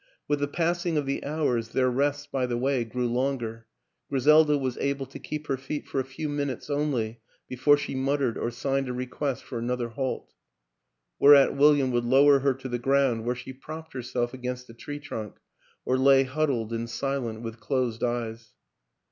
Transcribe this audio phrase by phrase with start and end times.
[0.27, 3.67] With the passing of the hours their rests by the way grew longer;
[4.09, 8.35] Griselda was able to keep her feet for a few minutes only before she muttered
[8.35, 10.33] or signed a request for another halt.
[11.19, 14.97] Whereat William would lower her to the ground where she propped herself against a tree
[14.97, 15.35] trunk
[15.85, 18.55] or lay hud dled and silent with closed eyes.